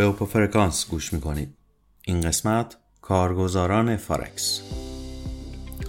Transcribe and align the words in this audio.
به 0.00 0.06
اوپو 0.06 0.24
فرکانس 0.24 0.86
گوش 0.90 1.12
می‌کنید. 1.12 1.54
این 2.06 2.20
قسمت 2.20 2.76
کارگزاران 3.02 3.96
فارکس 3.96 4.62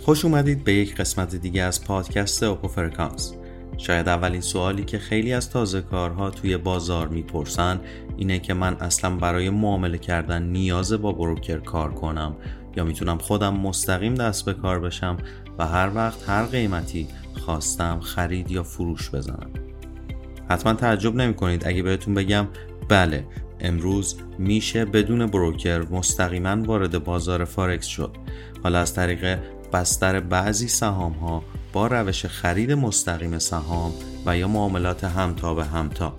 خوش 0.02 0.26
اومدید 0.26 0.63
به 0.63 0.74
یک 0.74 0.96
قسمت 0.96 1.36
دیگه 1.36 1.62
از 1.62 1.84
پادکست 1.84 2.44
اوپو 2.44 2.68
فرکانس 2.68 3.34
شاید 3.78 4.10
اولین 4.10 4.42
سوالی 4.42 4.86
که 4.86 5.00
خیلی 5.00 5.34
از 5.34 5.50
تازه 5.50 5.82
کارها 5.82 6.29
توی 6.29 6.58
بازار 6.58 7.08
می‌پرسن 7.08 7.79
اینه 8.18 8.40
که 8.40 8.54
من 8.54 8.74
اصلا 8.74 9.15
برای 9.15 9.50
معامله 9.50 9.97
کردن 9.97 10.44
نیازه 10.44 10.94
با 10.94 11.12
بروکر 11.12 11.59
کار 11.59 11.94
کنم 11.94 12.36
یا 12.76 12.83
می‌تونم 12.83 13.18
خودم 13.18 13.58
مستقیم 13.58 14.15
دست 14.15 14.46
به 14.46 14.54
کار 14.54 14.79
بشم 14.79 15.18
و 15.58 15.68
هر 15.68 15.91
وقت 15.96 16.30
هر 16.30 16.44
قیمتی 16.44 17.08
خواستم 17.34 18.00
خرید 18.00 18.52
یا 18.52 18.64
فروش 18.64 19.09
بزنم. 19.09 19.50
حتما 20.50 20.73
تعجب 20.73 21.16
نمی 21.16 21.34
کنید 21.34 21.68
اگه 21.68 21.84
بهتون 21.84 22.14
بگم 22.14 22.48
بله 22.90 23.26
امروز 23.62 24.16
میشه 24.40 24.86
بدون 24.86 25.26
بروکر 25.26 25.86
مستقیما 25.92 26.64
وارد 26.64 27.04
بازار 27.04 27.46
فارکس 27.46 27.86
شد. 27.86 28.12
حالا 28.64 28.80
از 28.80 28.94
طریق 28.94 29.40
بستر 29.74 30.20
بعضی 30.20 30.68
سهام 30.68 31.14
ها 31.14 31.44
با 31.74 31.88
روش 31.88 32.26
خرید 32.26 32.72
مستقیم 32.72 33.40
سهام 33.40 33.92
و 34.26 34.38
یا 34.38 34.48
معاملات 34.48 35.04
همتا 35.04 35.54
به 35.54 35.66
همتا 35.66 36.16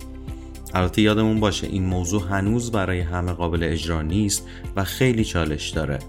البته 0.73 1.01
یادمون 1.01 1.39
باشه 1.39 1.67
این 1.67 1.85
موضوع 1.85 2.21
هنوز 2.29 2.71
برای 2.71 2.99
همه 2.99 3.31
قابل 3.31 3.63
اجرا 3.63 4.01
نیست 4.01 4.47
و 4.75 4.83
خیلی 4.83 5.25
چالش 5.25 5.69
داره. 5.69 5.99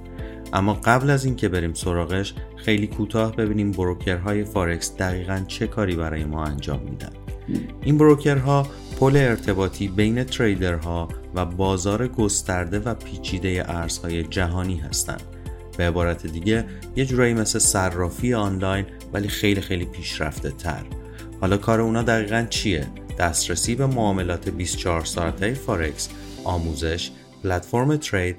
اما 0.53 0.75
قبل 0.75 1.11
از 1.11 1.25
اینکه 1.25 1.48
بریم 1.48 1.75
سراغش 1.75 2.34
خیلی 2.56 2.87
کوتاه 2.87 3.37
ببینیم 3.37 3.73
بروکرهای 3.73 4.45
فارکس 4.45 4.97
دقیقا 4.97 5.45
چه 5.48 5.66
کاری 5.66 5.97
برای 5.97 6.25
ما 6.25 6.45
انجام 6.45 6.80
میدن. 6.80 7.12
این 7.83 7.98
بروکرها 7.98 8.66
پل 9.01 9.16
ارتباطی 9.16 9.89
بین 9.89 10.25
تریدرها 10.25 11.09
و 11.34 11.45
بازار 11.45 12.09
گسترده 12.09 12.78
و 12.78 12.95
پیچیده 12.95 13.64
ارزهای 13.69 14.23
جهانی 14.25 14.77
هستند. 14.77 15.23
به 15.78 15.84
عبارت 15.89 16.27
دیگه 16.27 16.64
یه 16.97 17.05
جورایی 17.05 17.34
مثل 17.34 17.59
صرافی 17.59 18.34
آنلاین 18.34 18.86
ولی 19.12 19.28
خیلی 19.28 19.61
خیلی 19.61 19.84
پیشرفته 19.84 20.51
تر 20.51 20.83
حالا 21.41 21.56
کار 21.56 21.81
اونا 21.81 22.03
دقیقا 22.03 22.47
چیه؟ 22.51 22.86
دسترسی 23.19 23.75
به 23.75 23.86
معاملات 23.86 24.48
24 24.48 25.05
ساعته 25.05 25.55
فارکس، 25.55 26.08
آموزش، 26.45 27.11
پلتفرم 27.45 27.97
ترید 27.97 28.36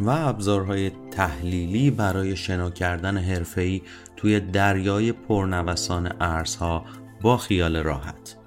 و 0.00 0.10
ابزارهای 0.10 0.90
تحلیلی 1.10 1.90
برای 1.90 2.36
شنا 2.36 2.70
کردن 2.70 3.18
حرفه‌ای 3.18 3.82
توی 4.16 4.40
دریای 4.40 5.12
پرنوسان 5.12 6.12
ارزها 6.20 6.84
با 7.22 7.36
خیال 7.36 7.76
راحت. 7.76 8.41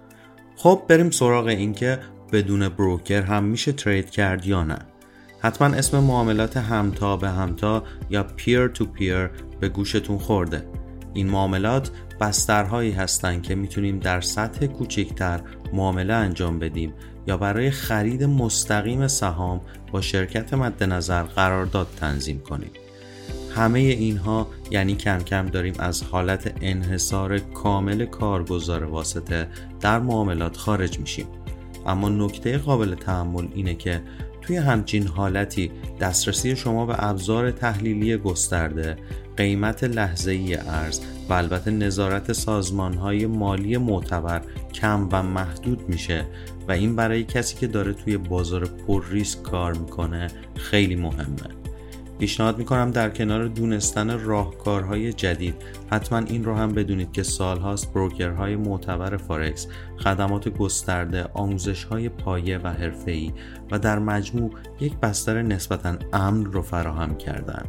خب 0.65 0.81
بریم 0.87 1.09
سراغ 1.09 1.45
اینکه 1.45 1.99
بدون 2.31 2.69
بروکر 2.69 3.21
هم 3.21 3.43
میشه 3.43 3.71
ترید 3.71 4.09
کرد 4.09 4.45
یا 4.45 4.63
نه. 4.63 4.77
حتما 5.39 5.67
اسم 5.67 5.99
معاملات 5.99 6.57
همتا 6.57 7.17
به 7.17 7.29
همتا 7.29 7.83
یا 8.09 8.23
پیر 8.23 8.67
تو 8.67 8.85
پیر 8.85 9.27
به 9.59 9.69
گوشتون 9.69 10.17
خورده. 10.17 10.65
این 11.13 11.29
معاملات 11.29 11.91
بسترهایی 12.21 12.91
هستند 12.91 13.43
که 13.43 13.55
می‌تونیم 13.55 13.99
در 13.99 14.21
سطح 14.21 14.65
کوچکتر 14.65 15.41
معامله 15.73 16.13
انجام 16.13 16.59
بدیم 16.59 16.93
یا 17.27 17.37
برای 17.37 17.71
خرید 17.71 18.23
مستقیم 18.23 19.07
سهام 19.07 19.61
با 19.91 20.01
شرکت 20.01 20.53
مد 20.53 20.83
نظر 20.83 21.23
قرارداد 21.23 21.87
تنظیم 21.99 22.39
کنیم. 22.39 22.71
همه 23.55 23.79
اینها 23.79 24.47
یعنی 24.71 24.95
کم 24.95 25.19
کم 25.19 25.45
داریم 25.45 25.73
از 25.79 26.03
حالت 26.03 26.53
انحصار 26.61 27.39
کامل 27.39 28.05
کارگزار 28.05 28.83
واسطه 28.83 29.47
در 29.81 29.99
معاملات 29.99 30.57
خارج 30.57 30.99
میشیم. 30.99 31.27
اما 31.85 32.09
نکته 32.09 32.57
قابل 32.57 32.95
تحمل 32.95 33.47
اینه 33.55 33.75
که 33.75 34.01
توی 34.41 34.57
همچین 34.57 35.07
حالتی 35.07 35.71
دسترسی 35.99 36.55
شما 36.55 36.85
به 36.85 36.95
ابزار 36.97 37.51
تحلیلی 37.51 38.17
گسترده 38.17 38.97
قیمت 39.37 39.83
لحظه 39.83 40.31
ای 40.31 40.55
ارز 40.55 40.99
و 41.29 41.33
البته 41.33 41.71
نظارت 41.71 42.33
سازمان 42.33 42.93
های 42.93 43.25
مالی 43.25 43.77
معتبر 43.77 44.41
کم 44.73 45.09
و 45.11 45.23
محدود 45.23 45.89
میشه 45.89 46.25
و 46.67 46.71
این 46.71 46.95
برای 46.95 47.23
کسی 47.23 47.55
که 47.55 47.67
داره 47.67 47.93
توی 47.93 48.17
بازار 48.17 48.65
پر 48.65 49.05
ریسک 49.09 49.43
کار 49.43 49.73
می‌کنه 49.73 50.27
خیلی 50.55 50.95
مهمه 50.95 51.64
پیشنهاد 52.19 52.57
می‌کنم 52.57 52.91
در 52.91 53.09
کنار 53.09 53.47
دونستن 53.47 54.19
راهکارهای 54.19 55.13
جدید 55.13 55.55
حتما 55.91 56.19
این 56.19 56.43
رو 56.43 56.55
هم 56.55 56.73
بدونید 56.73 57.11
که 57.11 57.23
سالهاست 57.23 57.93
بروکرهای 57.93 58.55
معتبر 58.55 59.17
فارکس 59.17 59.67
خدمات 59.97 60.49
گسترده 60.49 61.23
آموزشهای 61.33 62.09
پایه 62.09 62.57
و 62.57 62.67
حرفه‌ای 62.67 63.33
و 63.71 63.79
در 63.79 63.99
مجموع 63.99 64.51
یک 64.79 64.93
بستر 64.93 65.41
نسبتا 65.41 65.95
امن 66.13 66.45
رو 66.45 66.61
فراهم 66.61 67.17
کردن 67.17 67.65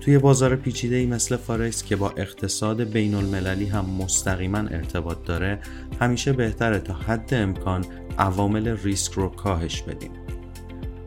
توی 0.00 0.18
بازار 0.18 0.56
پیچیده 0.56 0.96
ای 0.96 1.06
مثل 1.06 1.36
فارکس 1.36 1.84
که 1.84 1.96
با 1.96 2.10
اقتصاد 2.16 2.82
بین 2.82 3.14
المللی 3.14 3.66
هم 3.66 3.84
مستقیما 3.84 4.58
ارتباط 4.58 5.16
داره 5.24 5.58
همیشه 6.00 6.32
بهتره 6.32 6.78
تا 6.78 6.94
حد 6.94 7.34
امکان 7.34 7.84
عوامل 8.18 8.76
ریسک 8.82 9.12
رو 9.12 9.28
کاهش 9.28 9.82
بدیم. 9.82 10.10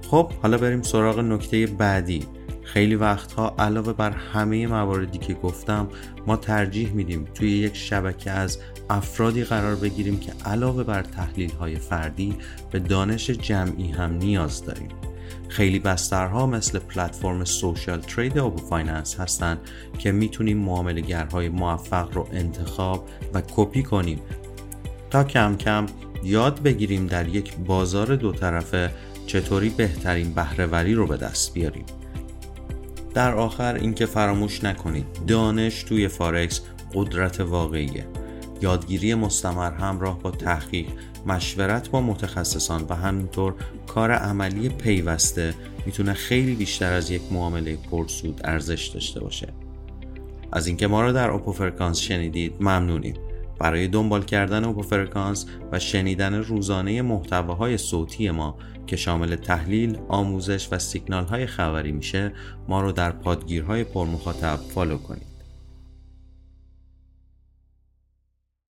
خب 0.08 0.32
حالا 0.32 0.58
بریم 0.58 0.82
سراغ 0.82 1.20
نکته 1.20 1.68
بعدی. 1.68 2.24
خیلی 2.64 2.96
وقتها 2.96 3.56
علاوه 3.60 3.94
بر 3.94 4.12
همه 4.12 4.68
مواردی 4.68 5.18
که 5.18 5.34
گفتم 5.34 5.88
ما 6.28 6.38
ترجیح 6.38 6.92
میدیم 6.92 7.28
توی 7.34 7.52
یک 7.52 7.76
شبکه 7.76 8.32
از 8.32 8.58
افرادی 8.90 9.44
قرار 9.44 9.76
بگیریم 9.76 10.20
که 10.20 10.32
علاوه 10.46 10.84
بر 10.84 11.02
تحلیل 11.02 11.52
های 11.52 11.76
فردی 11.76 12.36
به 12.72 12.80
دانش 12.80 13.30
جمعی 13.30 13.92
هم 13.92 14.14
نیاز 14.14 14.66
داریم. 14.66 14.90
خیلی 15.48 15.80
بسترها 15.80 16.46
مثل 16.46 16.80
پلتفرم 16.80 17.46
social 17.46 18.02
trade 18.02 18.38
اوپو 18.38 18.58
فایننس 18.58 19.20
هستند 19.20 19.58
که 20.00 20.12
می‌تونیم 20.12 20.58
معاملگرهای 20.58 21.50
موفق 21.50 22.14
رو 22.14 22.28
انتخاب 22.32 23.10
و 23.34 23.42
کپی 23.56 23.84
کنیم 23.84 24.20
تا 25.10 25.24
کم 25.24 25.56
کم 25.56 25.86
یاد 26.24 26.62
بگیریم 26.62 27.08
در 27.08 27.28
یک 27.28 27.58
بازار 27.58 28.16
دو 28.16 28.32
طرفه 28.32 28.92
چطوری 29.28 29.70
بهترین 29.70 30.34
بهرهوری 30.34 30.94
رو 30.94 31.08
به 31.08 31.18
دست 31.18 31.54
بیاریم. 31.54 31.86
در 33.14 33.34
آخر 33.34 33.76
اینکه 33.76 34.06
فراموش 34.06 34.64
نکنید 34.64 35.06
دانش 35.28 35.84
توی 35.84 36.08
فارکس 36.08 36.62
قدرت 36.94 37.40
واقعیه. 37.40 38.08
یادگیری 38.62 39.16
مستمر 39.16 39.72
همراه 39.72 40.20
با 40.20 40.32
تحقیق 40.32 40.88
مشورت 41.26 41.90
با 41.90 42.02
متخصصان 42.02 42.86
و 42.90 42.96
همینطور 42.96 43.54
کار 43.88 44.12
عملی 44.12 44.70
پیوسته 44.70 45.54
می‌تونه 45.86 46.14
خیلی 46.14 46.56
بیشتر 46.56 46.94
از 46.94 47.12
یک 47.12 47.22
معامله 47.32 47.78
پرسود 47.92 48.42
ارزش 48.44 48.88
داشته 48.88 49.20
باشه. 49.20 49.48
از 50.52 50.68
اینکه 50.68 50.88
ما 50.88 51.02
رو 51.02 51.14
در 51.14 51.30
اوپو 51.30 51.52
فرکانس 51.52 52.00
شنیدید 52.00 52.54
ممنونیم. 52.60 53.16
برای 53.62 53.88
دنبال 53.88 54.24
کردن 54.24 54.64
اوپو 54.64 54.82
فرکانس 54.82 55.46
و 55.72 55.80
شنیدن 55.80 56.34
روزانه 56.34 57.02
محتواهای 57.02 57.78
صوتی 57.78 58.32
ما 58.32 58.58
که 58.88 58.96
شامل 58.96 59.36
تحلیل، 59.36 59.98
آموزش 60.08 60.68
و 60.72 60.80
سیگنال 60.80 61.26
های 61.26 61.46
خبری 61.46 61.92
میشه 61.92 62.34
ما 62.68 62.82
رو 62.82 62.92
در 62.92 63.12
پادگیرهای 63.12 63.84
پرمخاطب 63.84 64.56
follow 64.56 64.98
کنید. 64.98 65.31